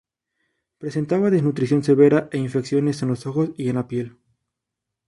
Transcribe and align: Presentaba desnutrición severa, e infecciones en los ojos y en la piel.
Presentaba 0.79 1.29
desnutrición 1.35 1.81
severa, 1.83 2.19
e 2.31 2.39
infecciones 2.39 3.03
en 3.03 3.09
los 3.09 3.27
ojos 3.27 3.51
y 3.55 3.69
en 3.69 3.75
la 3.75 3.87
piel. 3.87 4.17